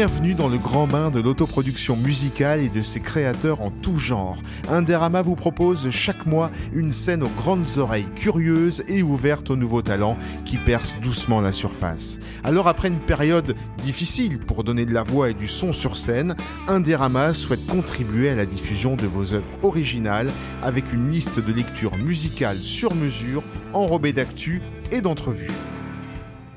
[0.00, 4.38] bienvenue dans le grand bain de l'autoproduction musicale et de ses créateurs en tout genre.
[4.70, 9.82] Inderama vous propose chaque mois une scène aux grandes oreilles curieuses et ouvertes aux nouveaux
[9.82, 10.16] talents
[10.46, 12.18] qui percent doucement la surface.
[12.44, 16.34] Alors après une période difficile pour donner de la voix et du son sur scène,
[16.66, 20.32] Inderama souhaite contribuer à la diffusion de vos œuvres originales
[20.62, 23.42] avec une liste de lectures musicales sur mesure
[23.74, 24.62] enrobée d'actu
[24.92, 25.52] et d'entrevues.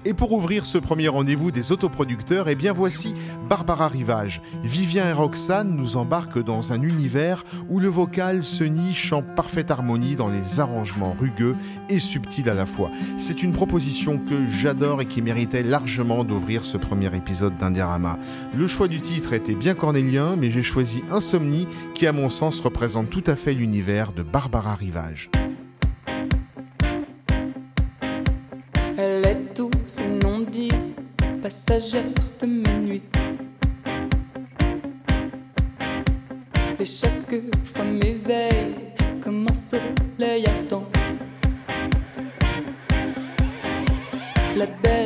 [0.06, 3.14] Et pour ouvrir ce premier rendez-vous des autoproducteurs, eh bien voici
[3.48, 4.42] Barbara Rivage.
[4.62, 9.72] Vivien et Roxane nous embarquent dans un univers où le vocal se niche en parfaite
[9.72, 11.56] harmonie dans les arrangements rugueux
[11.88, 12.92] et subtils à la fois.
[13.18, 18.20] C'est une proposition que j'adore et qui méritait largement d'ouvrir ce premier épisode d'Indiarama.
[18.54, 22.60] Le choix du titre était bien cornélien, mais j'ai choisi Insomnie qui à mon sens
[22.60, 25.30] représente tout à fait l'univers de Barbara Rivage.
[31.44, 32.06] Passagère
[32.40, 33.04] de mes nuits.
[36.80, 37.36] Et chaque
[37.66, 38.76] fois m'éveille
[39.22, 40.88] comme un soleil ardent.
[44.56, 45.03] La belle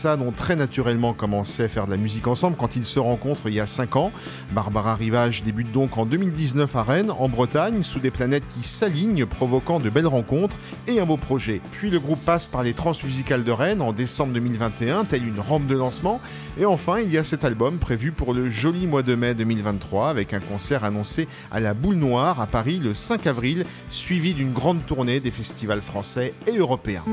[0.00, 3.48] Roxane ont très naturellement commencé à faire de la musique ensemble quand ils se rencontrent
[3.48, 4.12] il y a 5 ans.
[4.50, 9.26] Barbara Rivage débute donc en 2019 à Rennes, en Bretagne, sous des planètes qui s'alignent,
[9.26, 10.56] provoquant de belles rencontres
[10.86, 11.60] et un beau projet.
[11.72, 15.66] Puis le groupe passe par les transmusicales de Rennes en décembre 2021, telle une rampe
[15.66, 16.18] de lancement.
[16.58, 20.08] Et enfin, il y a cet album prévu pour le joli mois de mai 2023
[20.08, 24.54] avec un concert annoncé à la Boule Noire à Paris le 5 avril, suivi d'une
[24.54, 27.04] grande tournée des festivals français et européens.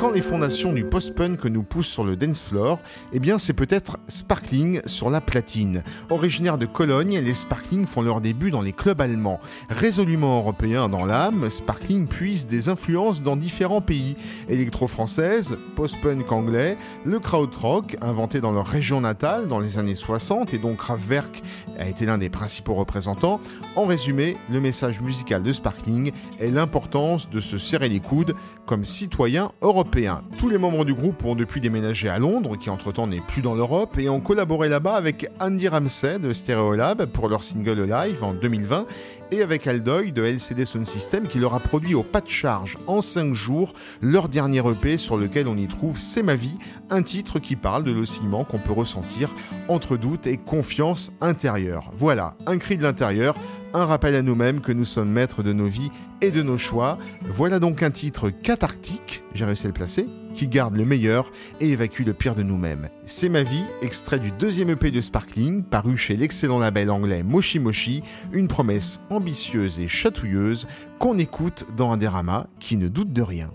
[0.00, 2.80] Quand les fondations du post-punk nous poussent sur le dance floor,
[3.12, 5.82] eh bien c'est peut-être Sparkling sur la platine.
[6.08, 9.40] Originaire de Cologne, les Sparkling font leur début dans les clubs allemands.
[9.68, 14.16] Résolument européens dans l'âme, Sparkling puise des influences dans différents pays.
[14.48, 20.58] Électro-française, post-punk anglais, le krautrock, inventé dans leur région natale dans les années 60 et
[20.58, 21.42] dont Kraftwerk
[21.78, 23.38] a été l'un des principaux représentants.
[23.76, 28.86] En résumé, le message musical de Sparkling est l'importance de se serrer les coudes comme
[28.86, 29.89] citoyen européen.
[30.38, 33.54] Tous les membres du groupe ont depuis déménagé à Londres, qui entre-temps n'est plus dans
[33.54, 38.32] l'Europe, et ont collaboré là-bas avec Andy Ramsey de Stereolab pour leur single live en
[38.32, 38.86] 2020
[39.32, 42.78] et avec Aldoy de LCD Sound System qui leur a produit au pas de charge
[42.86, 46.56] en 5 jours leur dernier EP sur lequel on y trouve C'est ma vie,
[46.90, 49.34] un titre qui parle de l'oscillement qu'on peut ressentir
[49.68, 51.90] entre doute et confiance intérieure.
[51.96, 53.36] Voilà, un cri de l'intérieur,
[53.74, 55.90] un rappel à nous-mêmes que nous sommes maîtres de nos vies
[56.20, 56.98] et de nos choix.
[57.28, 61.30] Voilà donc un titre cathartique, j'ai réussi à le placer, qui garde le meilleur
[61.60, 62.88] et évacue le pire de nous-mêmes.
[63.04, 67.58] C'est ma vie, extrait du deuxième EP de Sparkling, paru chez l'excellent label anglais Moshi
[67.58, 68.02] Moshi,
[68.32, 70.66] une promesse ambitieuse et chatouilleuse
[70.98, 73.50] qu'on écoute dans un dérama qui ne doute de rien.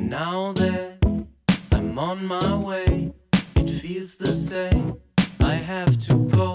[0.00, 0.96] And now that
[1.72, 3.12] I'm on my way,
[3.56, 4.98] it feels the same.
[5.40, 6.54] I have to go.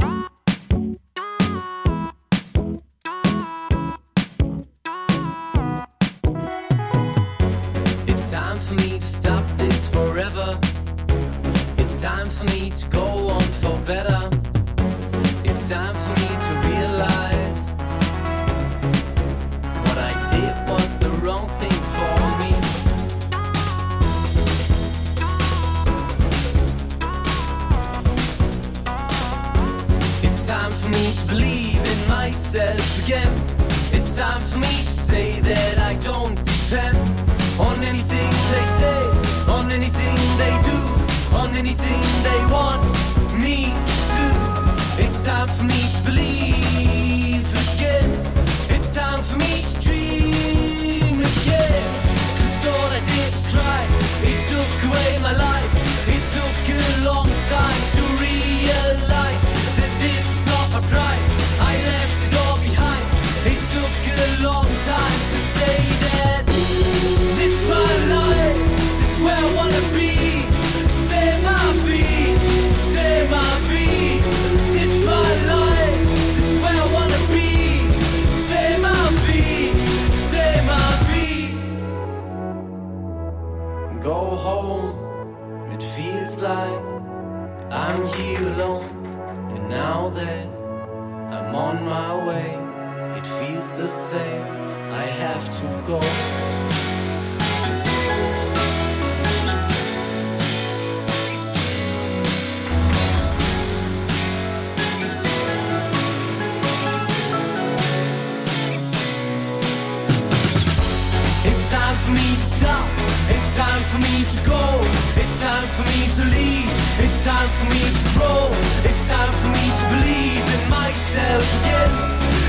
[115.75, 116.71] For me to leave.
[117.03, 118.47] It's time for me to grow.
[118.87, 121.91] It's time for me to believe in myself again.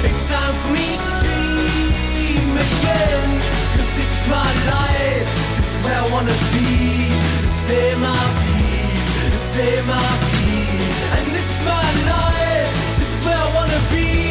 [0.07, 3.29] It's time for me to dream again.
[3.75, 5.27] Cause this is my life.
[5.59, 6.71] This is where I wanna be.
[7.67, 8.95] C'est ma vie.
[9.53, 10.87] C'est ma vie.
[11.17, 12.71] And this is my life.
[12.99, 14.26] This is where I wanna be.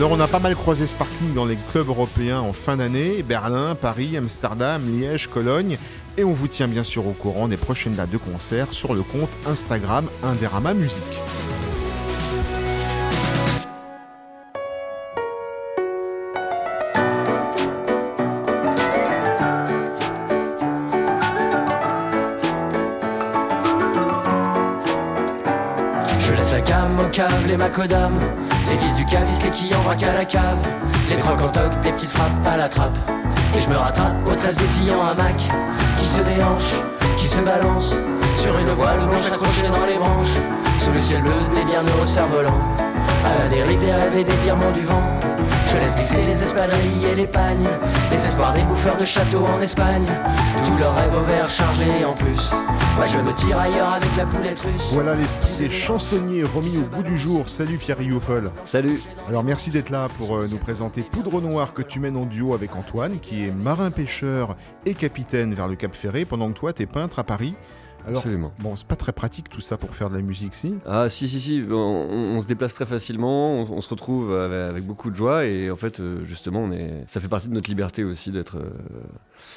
[0.00, 3.74] Alors on a pas mal croisé Sparkling dans les clubs européens en fin d'année, Berlin,
[3.74, 5.76] Paris, Amsterdam, Liège, Cologne,
[6.16, 9.02] et on vous tient bien sûr au courant des prochaines dates de concert sur le
[9.02, 11.02] compte Instagram Inderama Musique.
[26.20, 27.58] Je laisse la cam au cave, les
[28.70, 30.58] Les vis du caviste, les quilles en à la cave.
[31.08, 32.96] Les crocs en toc, des petites frappes à la trappe.
[33.56, 35.36] Et je me rattrape aux 13 des filles en hamac
[35.98, 36.80] Qui se déhanchent,
[37.18, 37.96] qui se balancent
[38.36, 40.38] Sur une voile blanche accrochée dans les branches.
[40.78, 42.62] Sous le ciel bleu des bienheureux cerfs-volants
[43.24, 45.02] À la dérive des rêves et des virements du vent
[45.70, 47.68] Je laisse glisser les espadrilles et les pagnes
[48.10, 50.04] Les espoirs des bouffeurs de châteaux en Espagne
[50.64, 52.50] Tous leurs rêves au vert chargés en plus
[52.96, 56.96] Moi je me tire ailleurs avec la poulette russe Voilà l'esprit des chansonniers remis au
[56.96, 57.48] bout du jour.
[57.48, 58.50] Salut Pierre Rioufol.
[58.64, 62.26] Salut Alors merci d'être là pour euh, nous présenter Poudre Noire que tu mènes en
[62.26, 66.72] duo avec Antoine, qui est marin-pêcheur et capitaine vers le Cap Ferré, pendant que toi
[66.72, 67.54] t'es peintre à Paris.
[68.06, 68.52] Alors, Absolument.
[68.60, 70.74] bon, c'est pas très pratique tout ça pour faire de la musique, si?
[70.86, 74.70] Ah si si si, on, on se déplace très facilement, on, on se retrouve avec,
[74.70, 77.54] avec beaucoup de joie et en fait euh, justement on est, ça fait partie de
[77.54, 78.70] notre liberté aussi d'être, euh,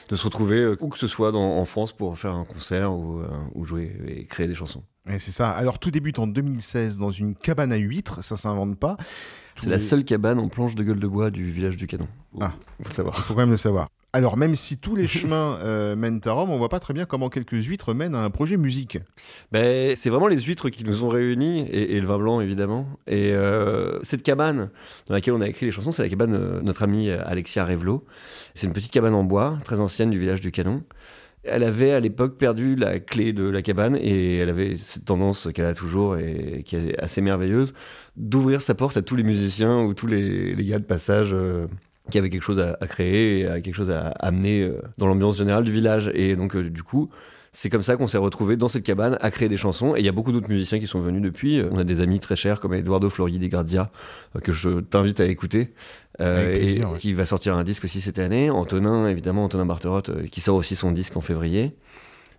[0.10, 2.92] de se retrouver euh, où que ce soit dans- en France pour faire un concert
[2.94, 3.22] ou,
[3.56, 4.84] ou jouer et créer des chansons.
[5.08, 5.50] Ouais, c'est ça.
[5.52, 8.98] Alors tout débute en 2016 dans une cabane à huîtres, ça s'invente pas.
[9.56, 12.08] C'est la seule cabane en planche de gueule de bois du village du Canon.
[12.42, 12.54] Ah.
[12.82, 13.18] faut le savoir.
[13.20, 13.88] Faut quand même le savoir.
[14.16, 17.06] Alors même si tous les chemins euh, mènent à Rome, on voit pas très bien
[17.06, 19.00] comment quelques huîtres mènent à un projet musique.
[19.52, 22.88] Ben, c'est vraiment les huîtres qui nous ont réunis, et, et le vin blanc évidemment.
[23.08, 24.70] Et euh, cette cabane
[25.08, 28.06] dans laquelle on a écrit les chansons, c'est la cabane de notre amie Alexia Revelot.
[28.54, 30.84] C'est une petite cabane en bois, très ancienne du village du Canon.
[31.44, 35.50] Elle avait à l'époque perdu la clé de la cabane et elle avait cette tendance
[35.54, 37.74] qu'elle a toujours et qui est assez merveilleuse
[38.16, 41.68] d'ouvrir sa porte à tous les musiciens ou tous les, les gars de passage euh,
[42.12, 45.08] qui avaient quelque chose à, à créer et à quelque chose à amener euh, dans
[45.08, 46.12] l'ambiance générale du village.
[46.14, 47.10] Et donc, euh, du coup,
[47.56, 49.96] c'est comme ça qu'on s'est retrouvé dans cette cabane à créer des chansons.
[49.96, 51.62] Et il y a beaucoup d'autres musiciens qui sont venus depuis.
[51.72, 53.92] On a des amis très chers comme Eduardo Flori di Grazia,
[54.36, 55.70] euh, que je t'invite à écouter.
[56.20, 56.98] euh, plaisir, et ouais.
[57.00, 58.50] qui va sortir un disque aussi cette année.
[58.50, 61.74] Antonin, évidemment, Antonin Barterotte, euh, qui sort aussi son disque en février.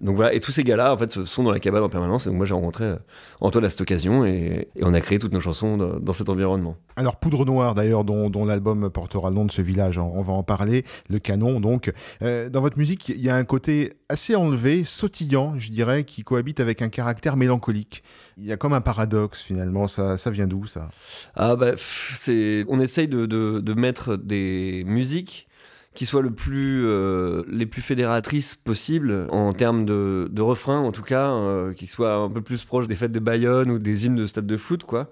[0.05, 2.27] Donc voilà, et tous ces gars-là, en fait, sont dans la cabane en permanence.
[2.27, 2.97] Et donc moi, j'ai rencontré euh,
[3.41, 6.29] Antoine à cette occasion et, et on a créé toutes nos chansons dans, dans cet
[6.29, 6.77] environnement.
[6.97, 10.23] Alors Poudre Noire d'ailleurs, dont, dont l'album portera le nom de ce village, on on
[10.23, 11.93] va en parler, le canon donc.
[12.23, 16.23] Euh, dans votre musique, il y a un côté assez enlevé, sautillant, je dirais, qui
[16.23, 18.05] cohabite avec un caractère mélancolique.
[18.37, 20.91] Il y a comme un paradoxe finalement, ça, ça vient d'où ça?
[21.35, 25.49] Ah bah, c'est, on essaye de, de, de mettre des musiques
[25.95, 30.91] qui soient le plus, euh, les plus fédératrices possibles en termes de, de refrains, en
[30.91, 34.07] tout cas, euh, qui soient un peu plus proches des fêtes de Bayonne ou des
[34.07, 35.09] hymnes de stade de foot, quoi.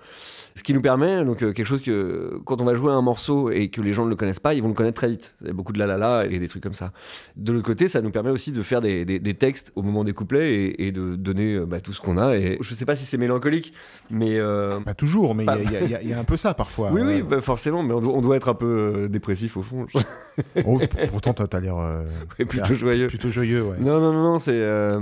[0.55, 3.51] Ce qui nous permet, donc, euh, quelque chose que, quand on va jouer un morceau
[3.51, 5.35] et que les gens ne le connaissent pas, ils vont le connaître très vite.
[5.41, 6.93] Il y a beaucoup de la la la et des trucs comme ça.
[7.37, 10.05] De l'autre côté, ça nous permet aussi de faire des, des, des textes au moment
[10.05, 12.37] des couplets et, et de donner euh, bah, tout ce qu'on a.
[12.37, 13.73] Et je sais pas si c'est mélancolique,
[14.11, 14.39] mais
[14.85, 16.91] Pas toujours, mais il y a- Pas- y, y y un peu ça parfois.
[16.93, 19.87] oui, oui, bah forcément, mais on doit, on doit être un peu dépressif au fond.
[20.81, 22.05] oh, pourtant, t'as l'air euh,
[22.49, 23.07] plutôt joyeux.
[23.09, 23.77] plutôt joyeux, ouais.
[23.81, 25.01] Non, non, non, c'est euh,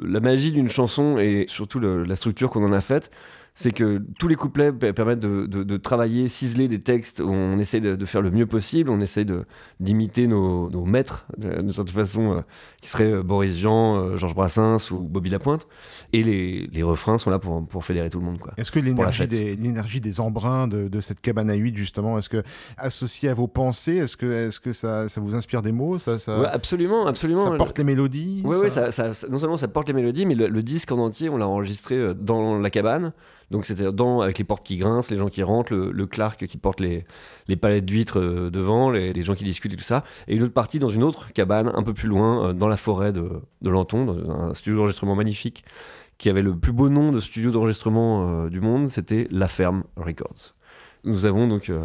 [0.00, 3.10] la magie d'une chanson et surtout le- la structure qu'on en a faite.
[3.54, 7.58] C'est que tous les couplets pe- permettent de, de- de travailler, ciseler des textes on
[7.58, 9.44] essaie de, de faire le mieux possible, on essaie de-
[9.78, 12.40] d'imiter nos, nos maîtres, de- certaine façon, euh,
[12.82, 15.66] qui seraient euh, Boris Vian, euh, Georges Brassens ou Bobby Lapointe.
[16.12, 18.38] Et les, les refrains sont là pour, pour fédérer tout le monde.
[18.58, 22.28] Est-ce que l'énergie des, l'énergie des embruns de, de cette cabane à huit, justement, est-ce
[22.28, 22.42] que
[22.76, 26.18] associé à vos pensées, est-ce que, est-ce que ça, ça vous inspire des mots ça,
[26.18, 27.50] ça, Ouais, absolument, absolument.
[27.52, 30.34] ça porte les mélodies Oui, oui, ça, ça- non seulement ça porte les mélodies, mais
[30.34, 33.12] le, le disque en entier, on l'a enregistré euh, dans la cabane.
[33.50, 36.46] Donc c'était dans avec les portes qui grincent, les gens qui rentrent, le, le Clark
[36.46, 37.04] qui porte les,
[37.48, 38.18] les palettes d'huîtres
[38.50, 40.04] devant, les, les gens qui discutent et tout ça.
[40.26, 43.12] Et une autre partie dans une autre cabane, un peu plus loin, dans la forêt
[43.12, 43.28] de,
[43.60, 45.64] de Lanton, dans un studio d'enregistrement magnifique,
[46.18, 49.84] qui avait le plus beau nom de studio d'enregistrement euh, du monde, c'était La Ferme
[49.96, 50.54] Records.
[51.04, 51.84] Nous avons donc euh,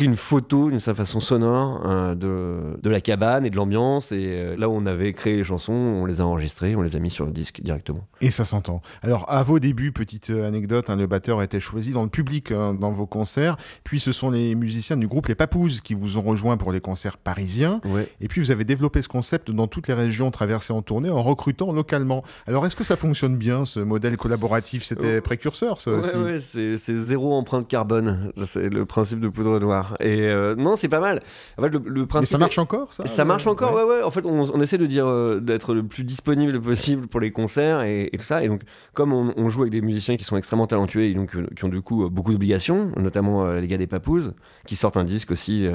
[0.00, 4.12] pris une photo d'une certaine façon sonore euh, de, de la cabane et de l'ambiance.
[4.12, 6.96] Et euh, là où on avait créé les chansons, on les a enregistrées, on les
[6.96, 8.06] a mis sur le disque directement.
[8.22, 8.80] Et ça s'entend.
[9.02, 12.50] Alors, à vos débuts, petite euh, anecdote, hein, le batteur était choisi dans le public
[12.50, 13.58] hein, dans vos concerts.
[13.84, 16.80] Puis ce sont les musiciens du groupe Les Papouzes qui vous ont rejoint pour les
[16.80, 17.82] concerts parisiens.
[17.84, 18.08] Ouais.
[18.22, 21.22] Et puis vous avez développé ce concept dans toutes les régions traversées en tournée en
[21.22, 22.24] recrutant localement.
[22.46, 24.82] Alors, est-ce que ça fonctionne bien, ce modèle collaboratif?
[24.82, 25.22] C'était Oh.
[25.22, 28.32] précurseur, ça Ouais, aussi ouais, c'est zéro empreinte carbone.
[28.46, 29.89] C'est le principe de poudre noire.
[30.00, 31.20] Et euh, non, c'est pas mal.
[31.58, 32.30] En fait, le, le Mais principe.
[32.32, 34.02] ça marche encore, ça Ça marche encore, ouais, ouais.
[34.02, 37.30] En fait, on, on essaie de dire euh, d'être le plus disponible possible pour les
[37.32, 38.44] concerts et, et tout ça.
[38.44, 38.62] Et donc,
[38.94, 41.64] comme on, on joue avec des musiciens qui sont extrêmement talentueux et donc euh, qui
[41.64, 44.34] ont du coup beaucoup d'obligations, notamment les gars des Papouzes,
[44.66, 45.66] qui sortent un disque aussi,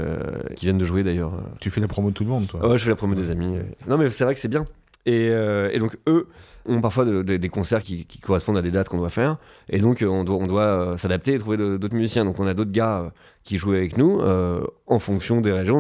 [0.56, 1.34] qui viennent de jouer d'ailleurs.
[1.60, 2.68] Tu fais la promo de tout le monde, toi.
[2.68, 3.56] Ouais, je fais la promo des amis.
[3.88, 4.66] Non, mais c'est vrai que c'est bien.
[5.06, 6.28] Et, et donc, eux
[6.68, 9.38] ont parfois de- de- des concerts qui, correspondent à des dates qu'on doit faire.
[9.70, 12.26] Et donc, euh, on doit, euh, s'adapter et trouver d'autres musiciens.
[12.26, 13.10] Donc, on a d'autres gars euh,
[13.44, 14.22] qui jouent avec nous
[14.88, 15.80] en fonction des régions.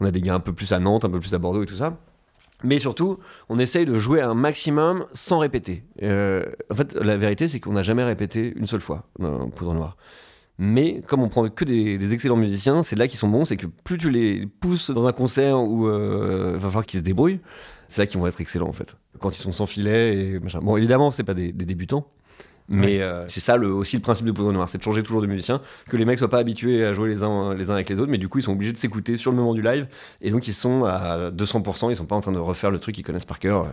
[0.00, 1.66] On a, des- gars un peu plus à Nantes, un peu plus à Bordeaux et
[1.66, 1.96] tout ça.
[2.64, 5.82] Mais surtout, on essaye de jouer un maximum sans répéter.
[6.00, 9.96] En fait, la vérité, c'est qu'on n'a jamais répété une seule fois dans Poudre Noire.
[10.58, 13.66] Mais comme on prend que des, excellents musiciens, c'est là qu'ils sont bons, c'est que
[13.66, 17.40] plus tu les pousses dans un concert où euh, va falloir qu'ils se débrouillent,
[17.88, 18.96] c'est là qu'ils vont être excellents en fait.
[19.20, 20.60] Quand ils sont sans filet et machin.
[20.60, 22.06] Bon, évidemment, c'est pas des, des débutants.
[22.68, 25.20] Mais euh, c'est ça le, aussi le principe de Poudre Noire, c'est de changer toujours
[25.20, 27.90] de musicien, que les mecs soient pas habitués à jouer les uns, les uns avec
[27.90, 29.88] les autres, mais du coup ils sont obligés de s'écouter sur le moment du live,
[30.20, 32.94] et donc ils sont à 200%, ils sont pas en train de refaire le truc
[32.94, 33.66] qu'ils connaissent par cœur,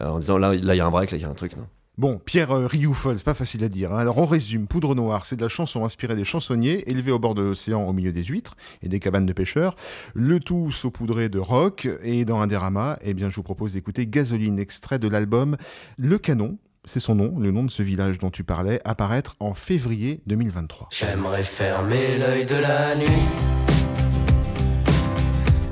[0.00, 1.56] euh, en disant là il y a un break, là il y a un truc.
[1.56, 1.66] Non.
[1.98, 3.92] Bon, Pierre euh, Rioufol, c'est pas facile à dire.
[3.92, 3.98] hein.
[3.98, 7.34] Alors on résume, Poudre Noire, c'est de la chanson inspirée des chansonniers, élevés au bord
[7.34, 9.74] de l'océan au milieu des huîtres et des cabanes de pêcheurs,
[10.14, 14.60] le tout saupoudré de rock, et dans Indérama, eh bien je vous propose d'écouter Gasoline,
[14.60, 15.56] extrait de l'album
[15.96, 19.52] Le Canon, c'est son nom, le nom de ce village dont tu parlais, apparaître en
[19.54, 20.90] février 2023.
[20.92, 23.06] J'aimerais fermer l'œil de la nuit.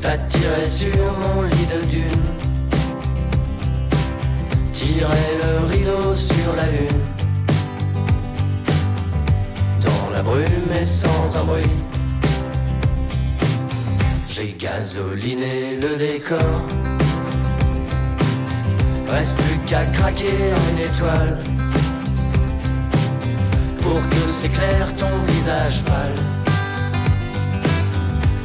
[0.01, 0.89] T'attirer sur
[1.21, 2.36] mon lit de dune.
[4.77, 7.03] Tirer le rideau sur la lune.
[9.81, 11.65] Dans la brume et sans un bruit.
[14.29, 16.61] J'ai gasoliné le décor.
[19.09, 21.39] Reste plus qu'à craquer une étoile
[23.79, 26.21] pour que s'éclaire ton visage pâle.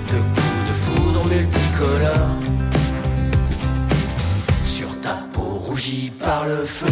[0.07, 2.60] De coups de foudre multicolores
[5.81, 6.85] peau rougie par le feu.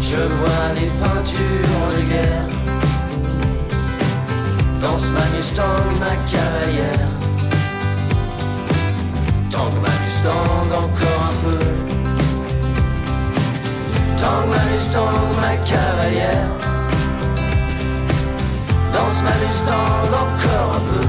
[0.00, 2.48] Je vois des peintures de guerre.
[4.80, 7.08] Danse ma Mustang, ma cavalière.
[9.50, 11.64] Tangue ma Mustang encore un peu.
[14.16, 16.50] Tangue ma Mustang, ma cavalière.
[18.92, 21.06] Danse ma Mustang encore un peu.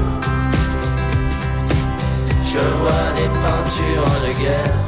[2.46, 4.83] Je vois des peintures de guerre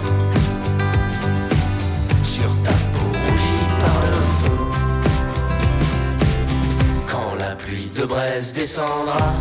[7.96, 9.34] de braise descendra.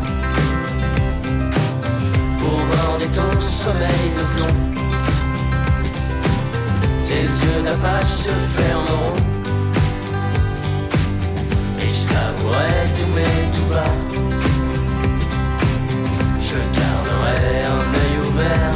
[2.39, 4.55] Pour border ton sommeil de plomb.
[7.05, 9.17] Tes yeux d'apache se fermeront.
[11.81, 13.95] Et je t'avouerai tout mais tout bas.
[16.39, 17.41] Je garderai
[17.75, 18.75] un œil ouvert.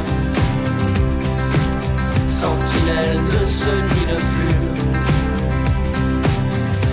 [2.27, 4.69] Sentinelle de ce nid de plume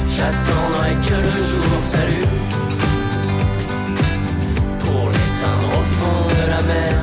[0.09, 2.36] J'attendrai que le jour s'allume
[5.99, 6.95] fond de la mer.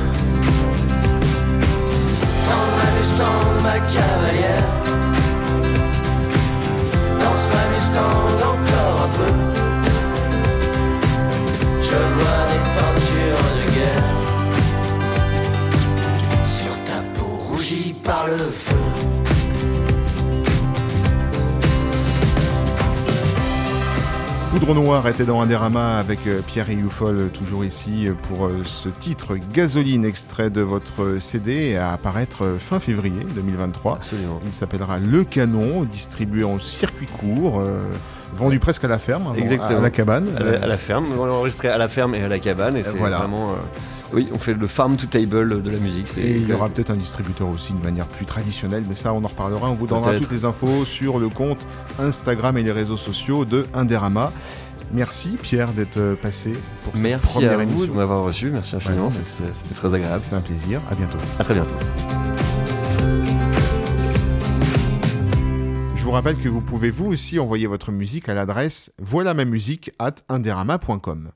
[2.46, 4.83] Tant ma Mustang, ma cavalière
[24.66, 28.88] Poudre Noire était dans Indérama avec euh, Pierre Rioufol, euh, toujours ici, euh, pour ce
[28.88, 33.96] titre Gasoline, extrait de votre CD, à apparaître fin février 2023.
[33.96, 34.40] Absolument.
[34.46, 37.82] Il s'appellera Le Canon, distribué en circuit court, euh,
[38.34, 39.80] vendu presque à la ferme, Exactement.
[39.80, 40.28] à la cabane.
[40.38, 42.78] À la, à la ferme, on l'a enregistré à la ferme et à la cabane,
[42.78, 43.18] et c'est voilà.
[43.18, 43.50] vraiment.
[43.50, 43.54] euh,
[44.12, 46.16] oui, on fait le farm to table de la musique.
[46.18, 49.24] Et il y aura peut-être un distributeur aussi de manière plus traditionnelle, mais ça on
[49.24, 49.68] en reparlera.
[49.70, 51.66] On vous donnera toutes les infos sur le compte
[51.98, 54.32] Instagram et les réseaux sociaux de Indérama.
[54.92, 56.52] Merci Pierre d'être euh, passé
[56.84, 57.86] pour cette Merci première à vous émission.
[57.86, 60.22] de m'avoir reçu, merci infiniment, Ouais, c'était c'était très agréable.
[60.22, 61.18] C'est un plaisir, à bientôt.
[61.38, 61.74] À très bientôt.
[65.96, 69.44] Je vous rappelle que vous pouvez vous aussi envoyer votre musique à l'adresse voilà ma
[69.46, 71.30] musique at inderama.com.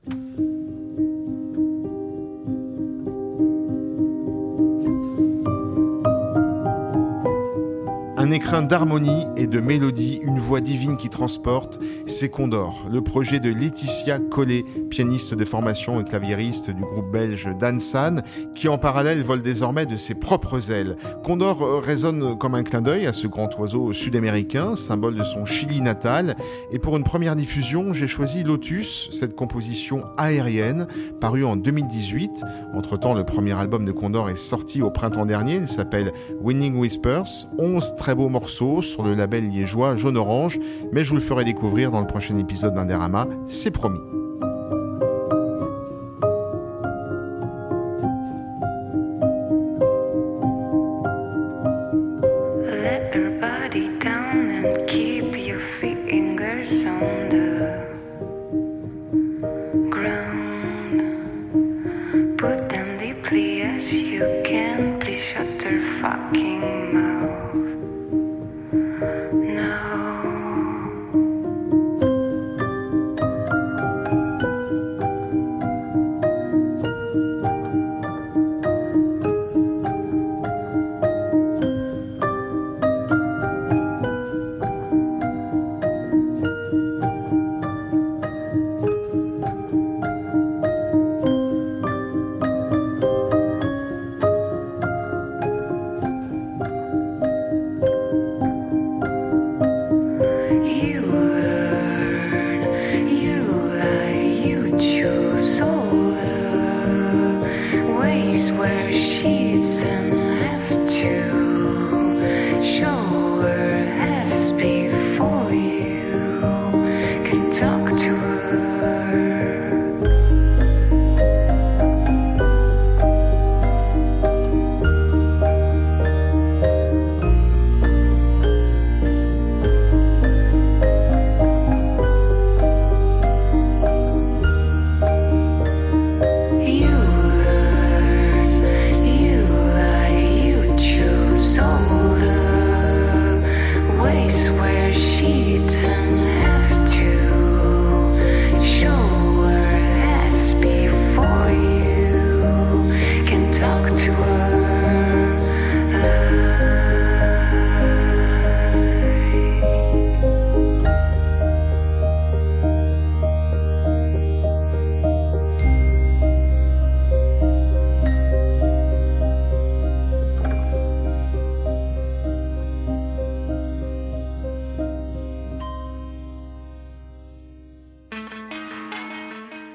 [8.29, 13.39] Un écrin d'harmonie et de mélodie, une voix divine qui transporte, c'est Condor, le projet
[13.39, 18.21] de Laetitia Collet, pianiste de formation et claviériste du groupe belge Dansan,
[18.53, 20.95] qui en parallèle vole désormais de ses propres ailes.
[21.23, 25.45] Condor euh, résonne comme un clin d'œil à ce grand oiseau sud-américain, symbole de son
[25.45, 26.35] Chili natal.
[26.71, 30.85] Et pour une première diffusion, j'ai choisi Lotus, cette composition aérienne,
[31.19, 32.43] parue en 2018.
[32.75, 35.55] Entre-temps, le premier album de Condor est sorti au printemps dernier.
[35.55, 36.13] Il s'appelle
[36.43, 37.47] Winning Whispers.
[37.57, 40.59] 11 très beaux morceaux sur le label liégeois Jaune Orange.
[40.91, 43.27] Mais je vous le ferai découvrir dans le prochain épisode d'Inderama.
[43.47, 44.18] C'est promis.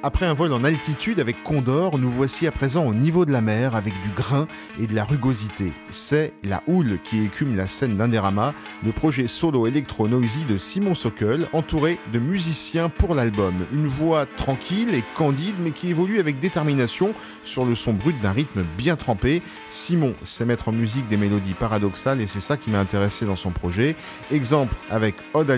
[0.06, 3.40] Après un vol en altitude avec Condor, nous voici à présent au niveau de la
[3.40, 4.46] mer avec du grain
[4.78, 5.72] et de la rugosité.
[5.88, 8.52] C'est La Houle qui écume la scène d'Inderama,
[8.84, 13.54] le projet solo électro-noisy de Simon Sockel, entouré de musiciens pour l'album.
[13.72, 18.32] Une voix tranquille et candide mais qui évolue avec détermination sur le son brut d'un
[18.32, 19.40] rythme bien trempé.
[19.70, 23.36] Simon sait mettre en musique des mélodies paradoxales et c'est ça qui m'a intéressé dans
[23.36, 23.96] son projet.
[24.30, 25.56] Exemple avec Ode à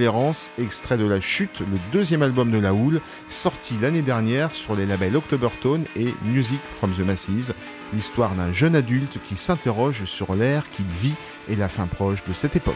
[0.63, 4.87] extrait de La Chute, le deuxième album de La Houle, sorti l'année dernière sur les
[4.87, 7.53] labels Octobertone et Music from the Masses,
[7.95, 11.15] l'histoire d'un jeune adulte qui s'interroge sur l'ère qu'il vit
[11.49, 12.75] et la fin proche de cette époque.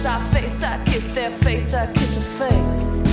[0.00, 3.09] Kiss our face, I kiss their face, I kiss a face.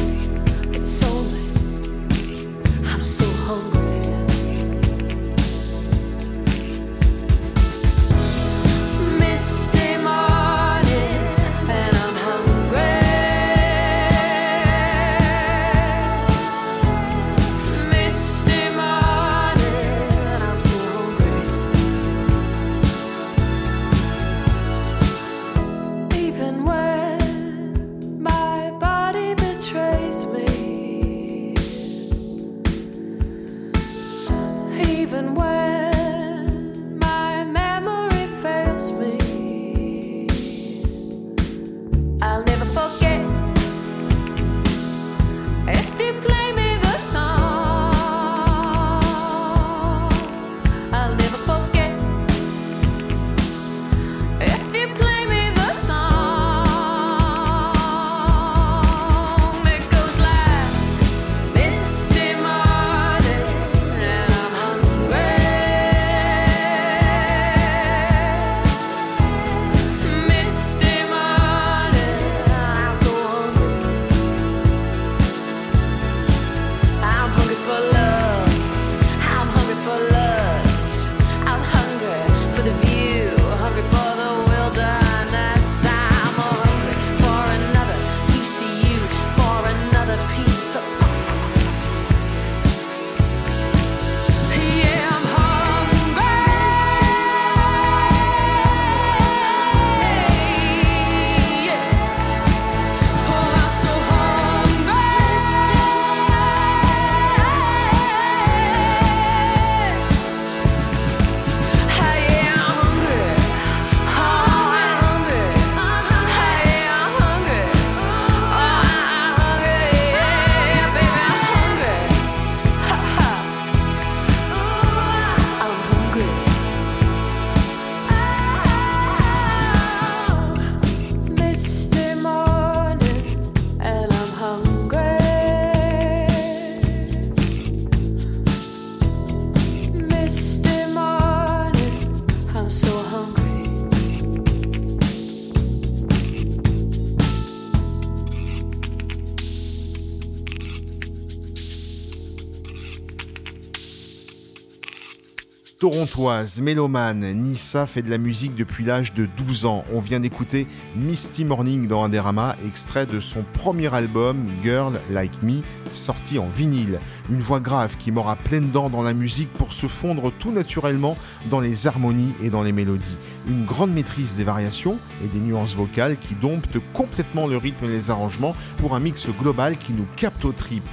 [155.97, 159.83] Torontoise, mélomane, Nissa fait de la musique depuis l'âge de 12 ans.
[159.91, 165.63] On vient d'écouter Misty Morning dans Indérama, extrait de son premier album Girl Like Me,
[165.91, 166.99] sorti en vinyle.
[167.31, 170.51] Une voix grave qui mord à pleines dents dans la musique pour se fondre tout
[170.51, 171.17] naturellement
[171.49, 173.17] dans les harmonies et dans les mélodies.
[173.47, 177.89] Une grande maîtrise des variations et des nuances vocales qui domptent complètement le rythme et
[177.89, 180.83] les arrangements pour un mix global qui nous capte aux tripes.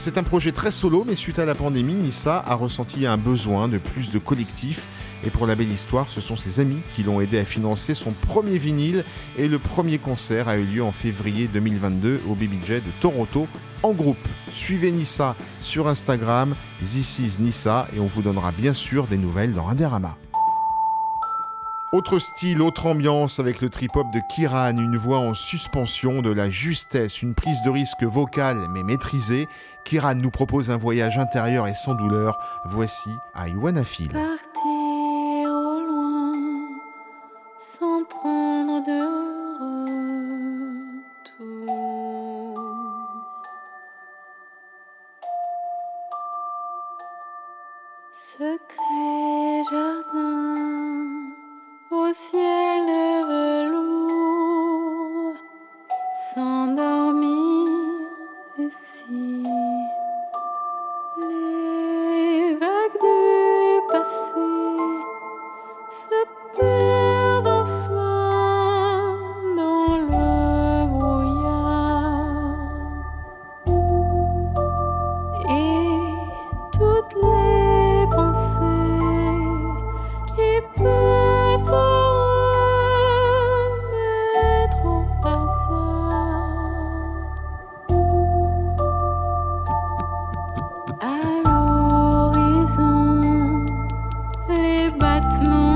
[0.00, 3.66] C'est un projet très solo, mais suite à la pandémie, Nissa a ressenti un besoin
[3.66, 4.86] de plus de collectif.
[5.26, 8.12] Et pour la belle histoire, ce sont ses amis qui l'ont aidé à financer son
[8.12, 9.04] premier vinyle.
[9.36, 13.48] Et le premier concert a eu lieu en février 2022 au Baby Jet de Toronto
[13.82, 14.16] en groupe.
[14.52, 19.52] Suivez Nissa sur Instagram, This is Nissa, et on vous donnera bien sûr des nouvelles
[19.52, 20.16] dans Indérama.
[21.90, 26.50] Autre style, autre ambiance avec le trip-hop de Kiran, une voix en suspension, de la
[26.50, 29.48] justesse, une prise de risque vocale mais maîtrisée.
[29.88, 32.38] Kiran nous propose un voyage intérieur et sans douleur.
[32.66, 34.12] Voici I Wanna Feel.
[34.12, 36.34] Partir au loin
[37.58, 39.00] sans prendre de
[41.24, 41.72] retour.
[48.12, 51.06] Secret jardin
[51.90, 52.47] au ciel
[95.38, 95.67] small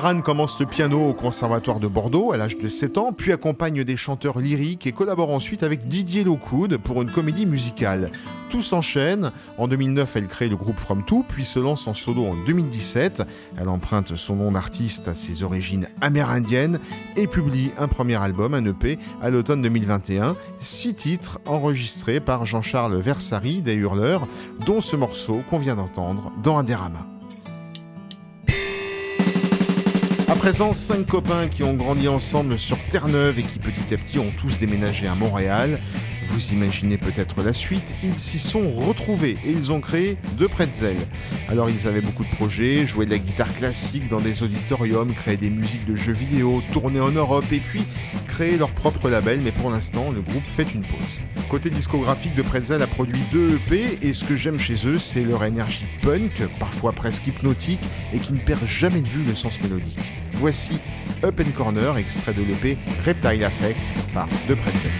[0.00, 3.84] Kiran commence le piano au Conservatoire de Bordeaux à l'âge de 7 ans, puis accompagne
[3.84, 8.10] des chanteurs lyriques et collabore ensuite avec Didier Lockwood pour une comédie musicale.
[8.48, 9.30] Tout s'enchaîne.
[9.58, 13.24] En 2009, elle crée le groupe From Two, puis se lance en solo en 2017.
[13.58, 16.78] Elle emprunte son nom d'artiste à ses origines amérindiennes
[17.16, 20.34] et publie un premier album, un EP, à l'automne 2021.
[20.60, 24.26] Six titres enregistrés par Jean-Charles Versari des Hurleurs,
[24.64, 27.19] dont ce morceau qu'on vient d'entendre dans Indérama.
[30.30, 34.20] À présent, cinq copains qui ont grandi ensemble sur Terre-Neuve et qui petit à petit
[34.20, 35.80] ont tous déménagé à Montréal.
[36.32, 40.96] Vous imaginez peut-être la suite, ils s'y sont retrouvés et ils ont créé deux pretzels.
[41.48, 45.36] Alors ils avaient beaucoup de projets, jouaient de la guitare classique dans des auditoriums, créaient
[45.36, 47.82] des musiques de jeux vidéo, tournaient en Europe et puis
[48.28, 51.18] créer leur propre label, mais pour l'instant le groupe fait une pause.
[51.48, 55.24] Côté discographique de Pretzel a produit deux EP et ce que j'aime chez eux c'est
[55.24, 57.80] leur énergie punk, parfois presque hypnotique
[58.14, 59.98] et qui ne perd jamais de vue le sens mélodique.
[60.34, 60.78] Voici
[61.24, 63.80] Up and Corner, extrait de l'EP Reptile Affect
[64.14, 64.90] par De Pretzel.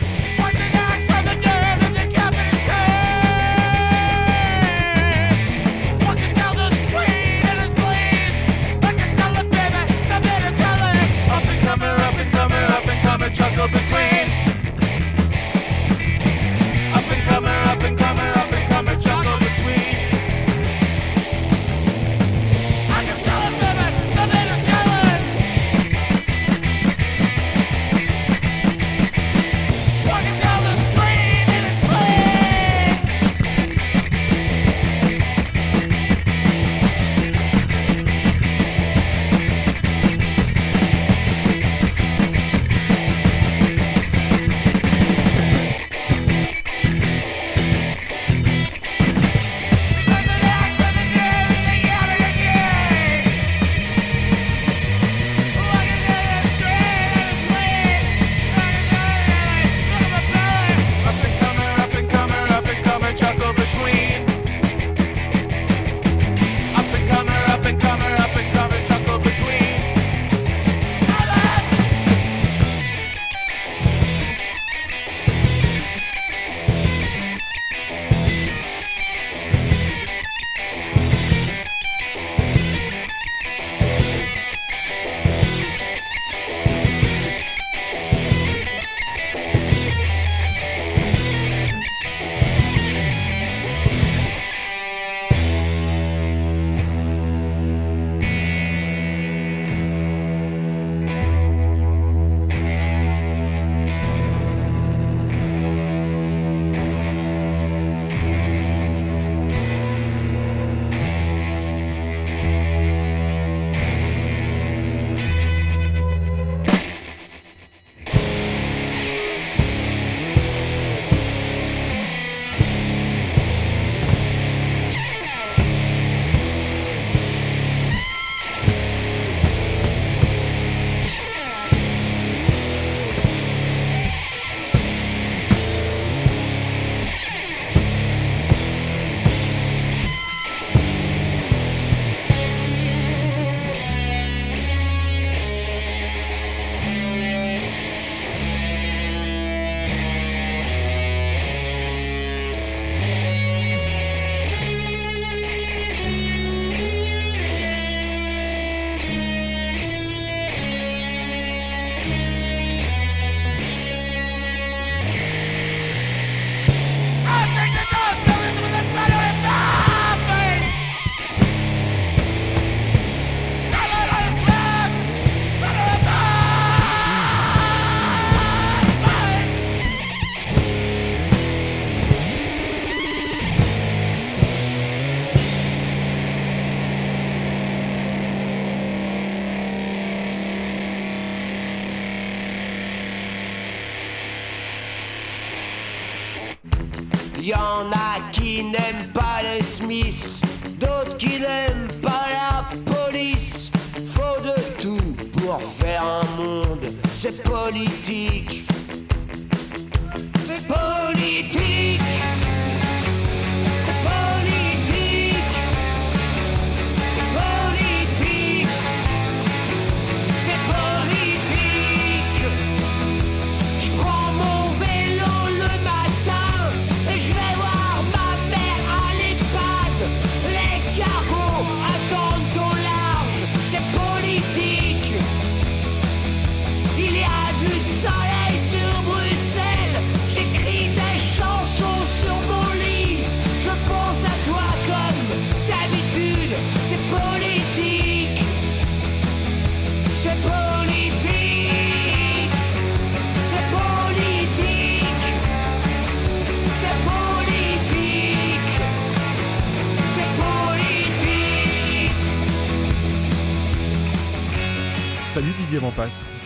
[207.70, 208.59] Politique.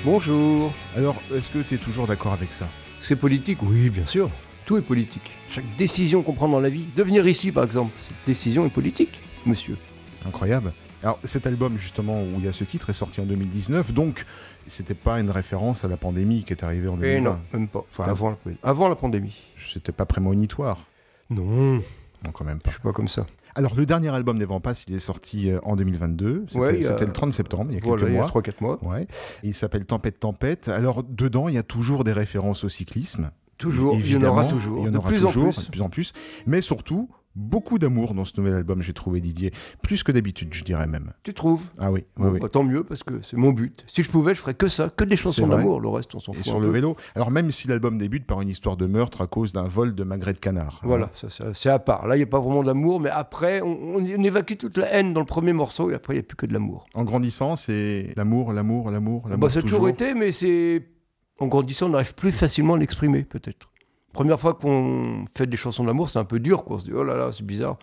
[0.04, 0.72] Bonjour.
[0.96, 2.66] Alors, est-ce que tu es toujours d'accord avec ça?
[3.00, 3.58] C'est politique?
[3.62, 4.30] Oui, bien sûr.
[4.66, 5.30] Tout est politique.
[5.50, 9.18] Chaque décision qu'on prend dans la vie, devenir ici par exemple, cette décision est politique,
[9.46, 9.76] monsieur.
[10.26, 10.72] Incroyable.
[11.02, 14.24] Alors, cet album, justement, où il y a ce titre, est sorti en 2019, donc
[14.66, 17.16] c'était pas une référence à la pandémie qui est arrivée en 2020.
[17.16, 17.84] Et non, même pas.
[17.90, 19.38] Enfin, avant, la- avant la pandémie.
[19.58, 20.78] C'était pas prémonitoire.
[21.28, 21.74] Non,
[22.24, 22.70] Non, quand même je pas.
[22.70, 23.26] suis pas comme ça.
[23.56, 26.46] Alors, le dernier album des Vampas, il est sorti euh, en 2022.
[26.48, 28.28] C'était Ouais, a- le 30 septembre, il y a Voilà, quelques il y a mois.
[28.30, 28.78] 3-4 mois.
[28.84, 29.06] Ouais.
[29.44, 30.68] Il s'appelle Tempête Tempête.
[30.68, 33.30] Alors, dedans, il y a toujours des références au cyclisme.
[33.56, 34.78] Toujours, il y en Évidemment, aura toujours.
[34.80, 35.68] Il y en de aura plus toujours, en de plus.
[35.70, 36.12] plus en plus.
[36.46, 39.52] Mais surtout, beaucoup d'amour dans ce nouvel album, j'ai trouvé Didier.
[39.82, 41.12] Plus que d'habitude, je dirais même.
[41.22, 41.62] Tu trouves?
[41.78, 42.40] Ah oui, oui, Bon, oui.
[42.40, 43.84] bah, Tant mieux, parce que c'est mon but.
[43.86, 45.80] Si je pouvais, je ferais que ça, que des chansons d'amour.
[45.80, 46.44] Le reste, on s'en Et fout.
[46.44, 46.72] sur un le peu.
[46.72, 46.96] vélo.
[47.14, 50.04] Alors, même si l'album débute par une histoire de meurtre à cause d'un vol de
[50.04, 50.80] magret de canard.
[50.82, 50.86] hein.
[50.86, 51.10] Voilà,
[51.54, 52.06] c'est à part.
[52.06, 54.86] Là, il n'y a pas vraiment d'amour, mais après, on, on- on évacue toute la
[54.92, 56.86] haine dans le premier morceau, et après, il n'y a plus que de l'amour.
[56.94, 59.38] En grandissant, c'est l'amour, l'amour, l'amour, l'amour.
[59.48, 60.82] Bah, ça a toujours été, mais c'est.
[61.40, 63.68] En grandissant, on arrive plus facilement à l'exprimer, peut-être.
[64.14, 66.76] Première fois qu'on fait des chansons d'amour, c'est un peu dur, quoi.
[66.76, 67.76] On se dit, oh là là, c'est bizarre.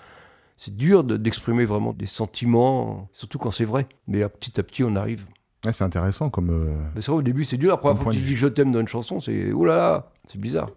[0.58, 3.88] C'est dur de- d'exprimer vraiment des sentiments, surtout quand c'est vrai.
[4.08, 5.26] Mais à petit à petit, on arrive.
[5.66, 6.50] Ouais, c'est intéressant comme.
[6.50, 7.70] euh, c'est vrai, au début, c'est dur.
[7.72, 10.12] La première fois que tu dis je t'aime dans une chanson, c'est oh là là,
[10.28, 10.70] c'est bizarre.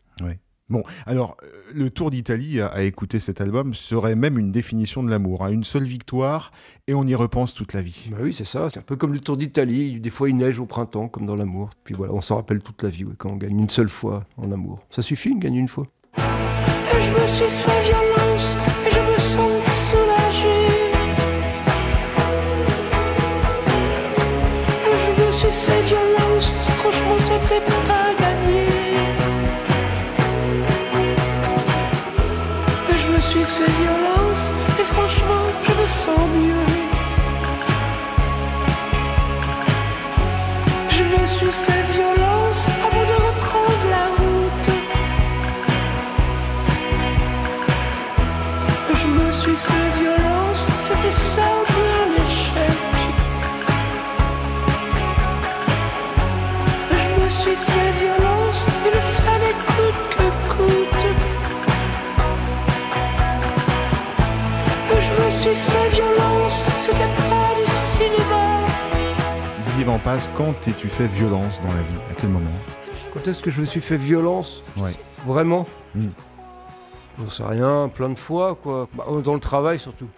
[0.71, 5.11] Bon, alors, euh, le Tour d'Italie à, écouter cet album serait même une définition de
[5.11, 5.45] l'amour.
[5.45, 5.51] hein.
[5.51, 6.53] Une seule victoire
[6.87, 8.09] et on y repense toute la vie.
[8.11, 8.71] Bah oui, c'est ça.
[8.71, 10.01] C'est un peu comme le Tour d'Italie.
[10.01, 11.69] Des fois, il neige au printemps, comme dans l'amour.
[11.85, 14.25] Puis voilà, on s'en rappelle toute la vie ouais, quand on gagne une seule fois
[14.39, 14.87] en amour.
[14.89, 15.87] Ça suffit de gagner une fois?
[16.17, 17.84] Je me suis fait
[69.95, 72.51] Van Passe, quand t'es-tu fait violence dans la vie À quel moment
[73.13, 74.91] Quand est-ce que je me suis fait violence Ouais.
[75.25, 76.09] Vraiment Mm.
[77.21, 78.89] J'en sais rien, plein de fois, quoi.
[78.93, 80.09] Bah, dans le travail, surtout.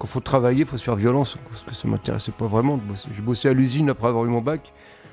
[0.00, 3.08] Quand faut travailler, faut se faire violence, parce que ça m'intéressait pas vraiment de bosser.
[3.14, 4.72] J'ai bossé à l'usine après avoir eu mon bac.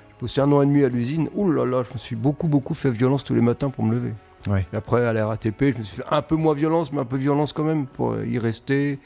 [0.09, 1.29] J'ai bossé un an et demi à l'usine.
[1.35, 3.93] Ouh là là, je me suis beaucoup, beaucoup fait violence tous les matins pour me
[3.93, 4.15] lever.
[4.47, 4.65] Ouais.
[4.73, 7.05] Et après, à la RATP, je me suis fait un peu moins violence, mais un
[7.05, 8.97] peu violence quand même, pour y rester.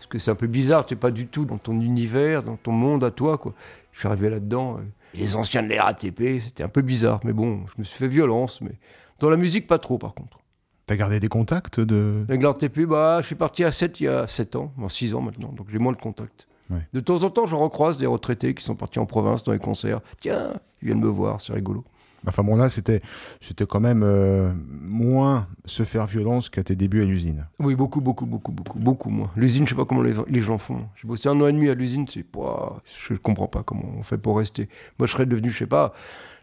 [0.00, 2.56] Parce que c'est un peu bizarre, tu n'es pas du tout dans ton univers, dans
[2.56, 3.52] ton monde à toi, quoi.
[3.92, 4.78] Je suis arrivé là-dedans.
[4.78, 4.80] euh,
[5.12, 8.08] les anciens de la RATP, c'était un peu bizarre, mais bon, je me suis fait
[8.08, 8.72] violence, mais
[9.18, 10.38] dans la musique, pas trop, par contre.
[10.86, 12.24] T'as gardé des contacts de.
[12.30, 14.88] Avec la RATP, bah, je suis parti à 7 il y a 7 ans, bon,
[14.88, 16.46] 6 ans maintenant, donc j'ai moins de contact.
[16.70, 16.78] Ouais.
[16.94, 19.58] De temps en temps, j'en recroise des retraités qui sont partis en province dans les
[19.58, 20.00] concerts.
[20.18, 21.84] Tiens, ils viennent me voir, c'est rigolo.
[22.26, 23.00] Enfin bon, là, c'était,
[23.40, 27.46] c'était quand même euh, moins se faire violence qu'à tes débuts à l'usine.
[27.58, 29.30] Oui, beaucoup, beaucoup, beaucoup, beaucoup, beaucoup moins.
[29.36, 30.86] L'usine, je sais pas comment les, les gens font.
[31.00, 34.02] J'ai bossé un an et demi à l'usine, c'est pas, je comprends pas comment on
[34.02, 34.68] fait pour rester.
[34.98, 35.94] Moi, je serais devenu, je sais pas,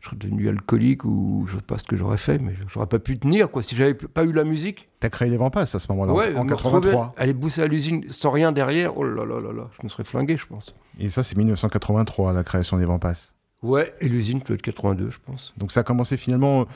[0.01, 2.99] je serais devenu alcoolique ou je sais pas ce que j'aurais fait, mais j'aurais pas
[2.99, 3.61] pu tenir quoi.
[3.61, 6.35] Si j'avais pas eu la musique, T'as créé les Vampas à ce moment-là, en- ouais,
[6.35, 7.13] en me retrouver, 83.
[7.17, 10.03] aller bosser à l'usine sans rien derrière, oh là là là là, je me serais
[10.03, 10.73] flingué, je pense.
[10.99, 13.33] Et ça, c'est 1983, la création des Vampas.
[13.63, 15.53] Ouais, et l'usine peut être 82, je pense.
[15.57, 16.67] Donc ça a commencé finalement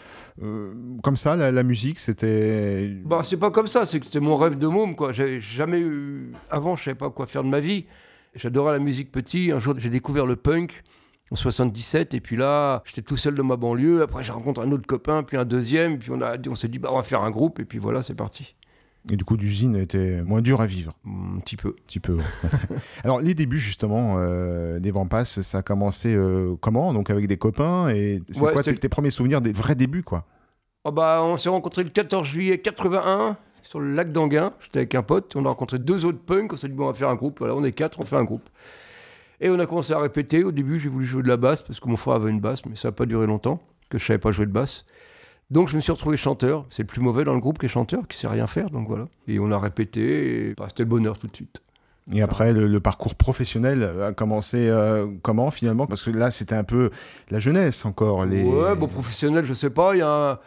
[0.41, 0.73] euh,
[1.03, 2.89] comme ça, la, la musique, c'était...
[3.05, 5.11] Bah, c'est pas comme ça, c'est que c'était mon rêve de môme, quoi.
[5.11, 6.31] J'avais jamais eu.
[6.49, 7.85] Avant, je savais pas quoi faire de ma vie.
[8.33, 9.51] J'adorais la musique petit.
[9.51, 10.83] Un jour, j'ai découvert le punk
[11.31, 14.01] en 77, et puis là, j'étais tout seul dans ma banlieue.
[14.01, 16.79] Après, j'ai rencontré un autre copain, puis un deuxième, puis on, a, on s'est dit,
[16.79, 18.55] bah, on va faire un groupe, et puis voilà, c'est parti.
[19.09, 21.69] Et du coup, l'usine était moins dure à vivre, Un petit peu.
[21.69, 22.17] un petit peu.
[23.03, 27.37] Alors, les débuts, justement, euh, des Vampas, ça a commencé euh, comment Donc avec des
[27.37, 30.25] copains, et c'est Ouais, quoi tes premiers souvenirs, des vrais débuts, quoi?
[30.83, 34.53] Oh, bah, on s'est rencontrés le 14 juillet 81 sur le lac d'Anguin.
[34.59, 35.35] J'étais avec un pote.
[35.35, 36.53] On a rencontré deux autres punks.
[36.53, 37.39] On s'est dit, bon, on va faire un groupe.
[37.39, 38.49] Voilà, on est quatre, on fait un groupe.
[39.39, 40.43] Et on a commencé à répéter.
[40.43, 42.65] Au début, j'ai voulu jouer de la basse parce que mon frère avait une basse,
[42.65, 44.85] mais ça n'a pas duré longtemps, que je savais pas jouer de basse.
[45.51, 46.65] Donc je me suis retrouvé chanteur.
[46.69, 48.69] C'est le plus mauvais dans le groupe qui est chanteur, qui sait rien faire.
[48.69, 49.07] Donc voilà.
[49.27, 50.49] Et on a répété.
[50.49, 51.61] Et bah, c'était le bonheur tout de suite.
[52.13, 55.85] Et après, le, le parcours professionnel a commencé euh, comment, finalement?
[55.87, 56.89] Parce que là, c'était un peu
[57.29, 58.25] la jeunesse encore.
[58.25, 58.43] Les...
[58.43, 59.93] Ouais, bon, professionnel, je sais pas.
[59.95, 60.39] Il y, a un-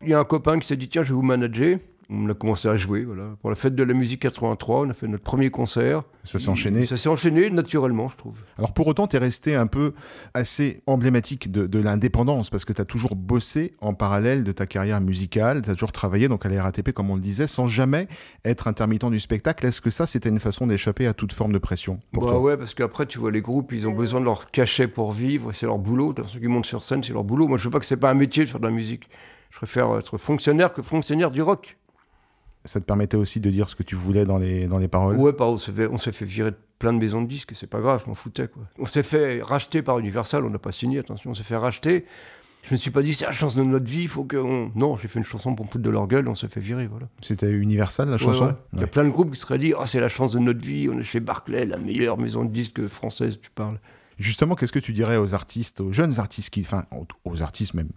[0.00, 1.78] il y a un copain qui s'est dit, tiens, je vais vous manager.
[2.08, 3.36] On a commencé à jouer, voilà.
[3.40, 6.02] Pour la fête de la musique 83, on a fait notre premier concert.
[6.24, 6.86] Ça s'est enchaîné.
[6.86, 8.38] Ça s'est enchaîné naturellement, je trouve.
[8.58, 9.92] Alors pour autant, tu es resté un peu
[10.34, 14.66] assez emblématique de, de l'indépendance parce que tu as toujours bossé en parallèle de ta
[14.66, 17.66] carrière musicale, tu as toujours travaillé donc à la RATP comme on le disait, sans
[17.66, 18.08] jamais
[18.44, 19.66] être intermittent du spectacle.
[19.66, 22.40] Est-ce que ça, c'était une façon d'échapper à toute forme de pression pour bah toi?
[22.40, 25.52] ouais, parce qu'après, tu vois, les groupes, ils ont besoin de leur cachet pour vivre,
[25.52, 26.14] c'est leur boulot.
[26.28, 27.48] Ceux qui montent sur scène, c'est leur boulot.
[27.48, 29.08] Moi, je veux pas que c'est pas un métier de faire de la musique.
[29.50, 31.76] Je préfère être fonctionnaire que fonctionnaire du rock.
[32.64, 35.16] Ça te permettait aussi de dire ce que tu voulais dans les, dans les paroles?
[35.16, 37.66] Ouais, on s'est fait, on s'est fait virer de plein de maisons de disques, c'est
[37.66, 38.48] pas grave, je m'en foutais.
[38.48, 38.62] Quoi.
[38.78, 42.04] On s'est fait racheter par Universal, on n'a pas signé, attention, on s'est fait racheter.
[42.64, 44.36] Je me suis pas dit, c'est la chance de notre vie, il faut que.
[44.36, 46.60] on- Non, j'ai fait une chanson pour me foutre de leur gueule, on s'est fait
[46.60, 47.08] virer, voilà.
[47.20, 48.46] C'était Universal la chanson?
[48.46, 48.52] ouais.
[48.74, 48.90] Il y a Ouais.
[48.90, 51.02] plein de groupes qui seraient dit, oh, c'est la chance de notre vie, on est
[51.02, 53.80] chez Barclay, la meilleure maison de disques française, tu parles.
[54.18, 56.84] Justement, qu'est-ce que tu dirais aux artistes, aux jeunes artistes qui, enfin,
[57.24, 57.88] aux- artistes même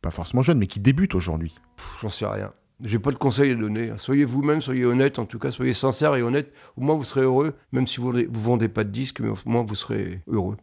[0.00, 1.56] pas forcément jeunes, mais qui débutent aujourd'hui?
[2.00, 2.52] J'en sais rien.
[2.84, 3.90] J'ai pas de conseils à donner.
[3.90, 3.96] hein.
[3.96, 6.52] Soyez vous-même, soyez honnête, en tout cas, soyez sincère et honnête.
[6.76, 9.28] Au moins, vous serez heureux, même si vous vendez, vous vendez pas de disques, mais
[9.28, 10.56] au moins, vous serez heureux.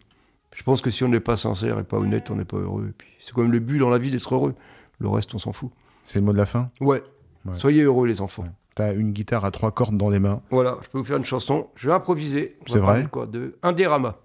[0.55, 2.87] Je pense que si on n'est pas sincère et pas honnête, on n'est pas heureux.
[2.89, 4.53] Et puis, c'est quand même le but dans la vie d'être heureux.
[4.99, 5.69] Le reste, on s'en fout.
[6.03, 6.69] C'est le mot de la fin?
[6.81, 7.01] Ouais.
[7.45, 7.53] Ouais.
[7.53, 8.43] Soyez heureux, les enfants.
[8.75, 10.41] T'as une guitare à trois cordes dans les mains.
[10.51, 11.67] Voilà, je peux vous faire une chanson.
[11.75, 12.57] Je vais improviser.
[12.67, 13.03] C'est vrai?
[13.03, 13.27] de quoi?
[13.27, 14.17] De Indérama.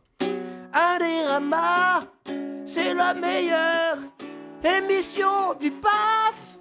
[0.73, 2.05] Indérama,
[2.65, 3.99] c'est la meilleure
[4.65, 6.54] émission du PAF.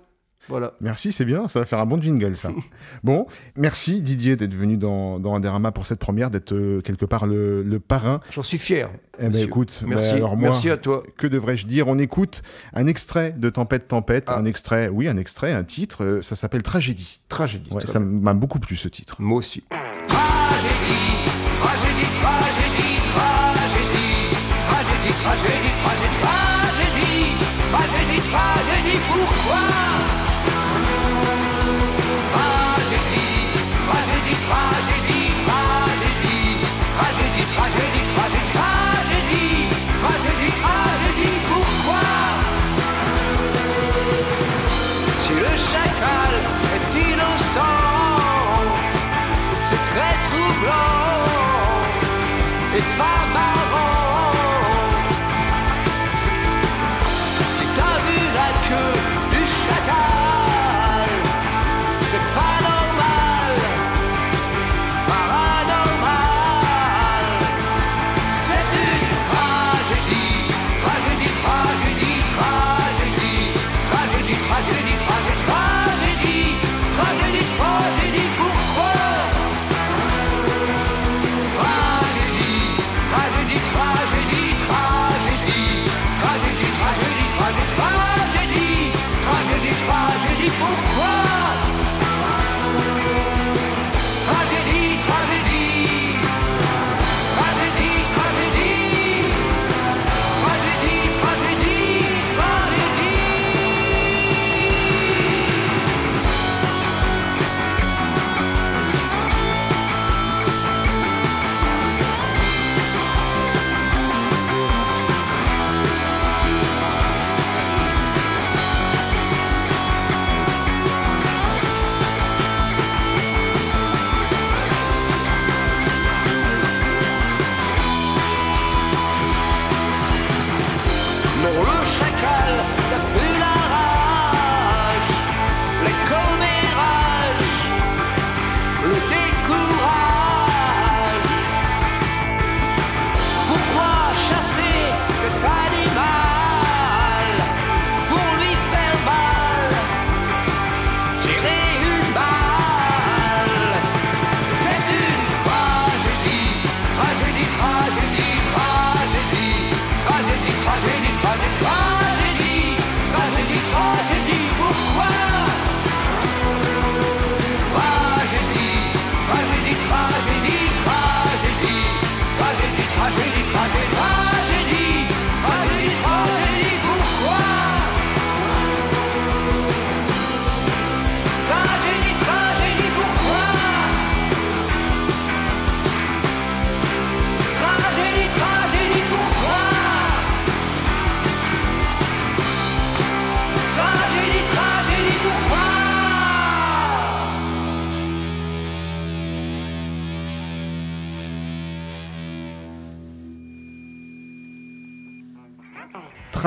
[0.49, 0.73] Voilà.
[0.81, 2.49] Merci, c'est bien, ça va faire un bon jingle, ça.
[3.03, 7.25] bon, merci Didier d'être venu dans, dans Indérama pour cette première, d'être euh, quelque part
[7.25, 8.19] le, le parrain.
[8.31, 8.89] J'en suis fier.
[9.19, 10.09] Eh ben écoute, Merci.
[10.11, 11.03] ben alors moi, Merci à toi.
[11.17, 11.87] que devrais-je dire?
[11.87, 12.41] On écoute
[12.73, 14.37] un extrait de Tempête Tempête, Ah.
[14.37, 17.19] un extrait, oui, un extrait, un titre, euh, ça s'appelle Tragédie.
[17.29, 17.71] Tragédie.
[17.71, 19.15] Ouais, ça m'a beaucoup plu ce titre.
[19.19, 19.63] Moi aussi.
[19.69, 21.29] Tragédie,
[21.61, 24.35] tragédie, tragédie, tragédie,
[24.67, 26.32] tragédie, tragédie, tragédie, tragédie,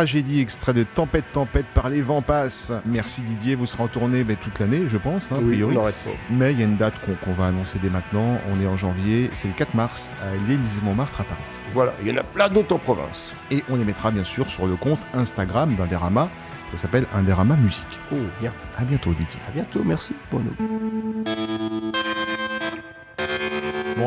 [0.06, 2.70] Tragédie, extrait de Tempête, Tempête par les vents passent.
[2.84, 5.76] Merci Didier, vous serez en tournée ben, toute l'année, je pense, hein, a Oui, priori.
[5.76, 5.90] on pas.
[6.30, 6.94] Mais il y a une date
[7.24, 8.40] qu'on va annoncer dès maintenant.
[8.52, 11.40] On est en janvier, c'est le 4 mars à l'Élysée-Montmartre à Paris.
[11.72, 13.32] Voilà, il y en a plein d'autres en province.
[13.50, 16.28] Et on les mettra bien sûr sur le compte Instagram d'Inderama.
[16.68, 17.98] Ça s'appelle Inderama Musique.
[18.12, 18.52] Oh, bien.
[18.76, 19.40] À bientôt Didier.
[19.48, 20.12] À bientôt, merci.
[20.30, 20.52] Bono.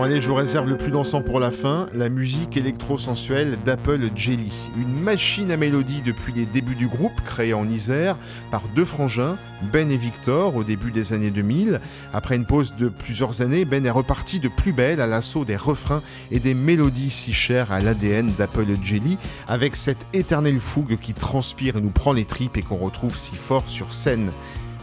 [0.01, 4.53] Allez, je vous réserve le plus dansant pour la fin, la musique électro-sensuelle d'Apple Jelly.
[4.77, 8.15] Une machine à mélodie depuis les débuts du groupe, créé en Isère
[8.49, 9.35] par deux frangins,
[9.73, 11.81] Ben et Victor, au début des années 2000.
[12.13, 15.57] Après une pause de plusieurs années, Ben est reparti de plus belle à l'assaut des
[15.57, 19.17] refrains et des mélodies si chères à l'ADN d'Apple Jelly,
[19.49, 23.35] avec cette éternelle fougue qui transpire et nous prend les tripes et qu'on retrouve si
[23.35, 24.31] fort sur scène.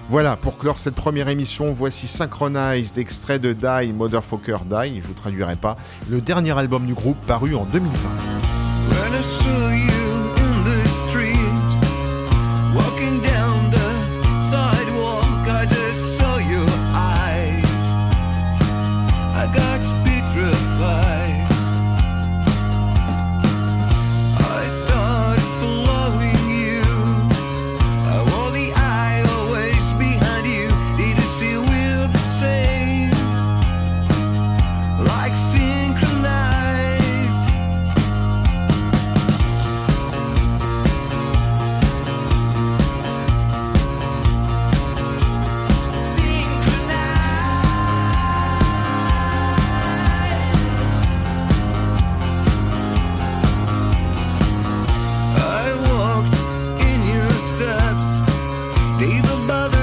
[0.09, 5.14] Voilà, pour clore cette première émission, voici Synchronized, extrait de Die, Motherfucker Die, je vous
[5.14, 5.74] traduirai pas,
[6.09, 7.90] le dernier album du groupe paru en 2020.
[59.37, 59.76] above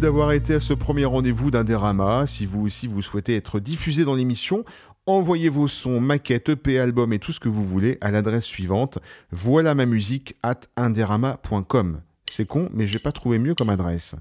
[0.00, 2.26] d'avoir été à ce premier rendez-vous d'Inderama.
[2.26, 4.64] Si vous aussi vous souhaitez être diffusé dans l'émission,
[5.06, 8.98] envoyez vos sons, maquettes, EP, albums et tout ce que vous voulez à l'adresse suivante
[9.30, 12.00] voilà ma musique at inderama.com.
[12.30, 14.16] C'est con, mais j'ai pas trouvé mieux comme adresse.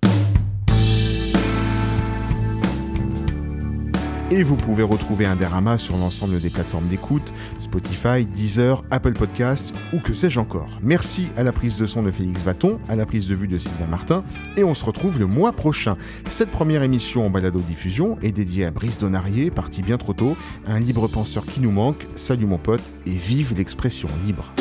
[4.31, 9.99] Et vous pouvez retrouver Indérama sur l'ensemble des plateformes d'écoute, Spotify, Deezer, Apple Podcasts ou
[9.99, 10.79] que sais-je encore.
[10.81, 13.59] Merci à la prise de son de Félix Vaton, à la prise de vue de
[13.59, 14.23] Sylvain Martin,
[14.57, 15.95] et on se retrouve le mois prochain.
[16.27, 20.79] Cette première émission en balado-diffusion est dédiée à Brice Donarier, parti bien trop tôt, un
[20.79, 22.07] libre penseur qui nous manque.
[22.15, 24.53] Salut mon pote, et vive l'expression libre.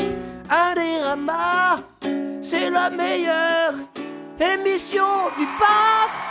[0.50, 1.80] Adérama,
[2.42, 3.72] c'est la meilleure
[4.38, 5.04] émission
[5.38, 6.24] du PAF